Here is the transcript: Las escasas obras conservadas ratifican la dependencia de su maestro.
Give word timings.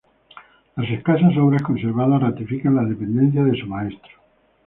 Las 0.77 0.89
escasas 0.89 1.37
obras 1.37 1.61
conservadas 1.61 2.23
ratifican 2.23 2.73
la 2.73 2.83
dependencia 2.85 3.43
de 3.43 3.55
su 3.59 3.67
maestro. 3.67 4.13